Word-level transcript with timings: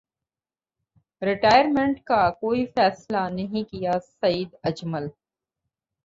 retire 1.21 1.65
minute 1.67 1.99
کا 2.03 2.29
کوئی 2.39 2.65
فیصلہ 2.65 3.27
نہیں 3.29 3.63
کیاسعید 3.71 4.55
اجمل 4.63 5.07